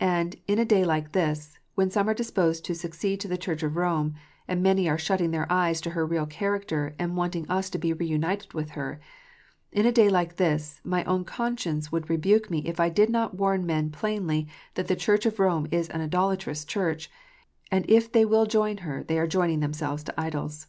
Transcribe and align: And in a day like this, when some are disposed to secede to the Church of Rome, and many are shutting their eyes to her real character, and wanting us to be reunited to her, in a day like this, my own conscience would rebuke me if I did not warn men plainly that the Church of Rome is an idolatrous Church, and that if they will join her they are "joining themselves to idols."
And 0.00 0.36
in 0.48 0.58
a 0.58 0.64
day 0.64 0.84
like 0.86 1.12
this, 1.12 1.58
when 1.74 1.90
some 1.90 2.08
are 2.08 2.14
disposed 2.14 2.64
to 2.64 2.74
secede 2.74 3.20
to 3.20 3.28
the 3.28 3.36
Church 3.36 3.62
of 3.62 3.76
Rome, 3.76 4.14
and 4.48 4.62
many 4.62 4.88
are 4.88 4.96
shutting 4.96 5.32
their 5.32 5.46
eyes 5.52 5.82
to 5.82 5.90
her 5.90 6.06
real 6.06 6.24
character, 6.24 6.94
and 6.98 7.14
wanting 7.14 7.46
us 7.50 7.68
to 7.68 7.78
be 7.78 7.92
reunited 7.92 8.48
to 8.52 8.58
her, 8.62 9.00
in 9.70 9.84
a 9.84 9.92
day 9.92 10.08
like 10.08 10.36
this, 10.36 10.80
my 10.82 11.04
own 11.04 11.26
conscience 11.26 11.92
would 11.92 12.08
rebuke 12.08 12.50
me 12.50 12.60
if 12.64 12.80
I 12.80 12.88
did 12.88 13.10
not 13.10 13.34
warn 13.36 13.66
men 13.66 13.90
plainly 13.90 14.48
that 14.76 14.88
the 14.88 14.96
Church 14.96 15.26
of 15.26 15.38
Rome 15.38 15.66
is 15.70 15.90
an 15.90 16.00
idolatrous 16.00 16.64
Church, 16.64 17.10
and 17.70 17.84
that 17.84 17.90
if 17.92 18.10
they 18.10 18.24
will 18.24 18.46
join 18.46 18.78
her 18.78 19.04
they 19.04 19.18
are 19.18 19.26
"joining 19.26 19.60
themselves 19.60 20.02
to 20.04 20.14
idols." 20.18 20.68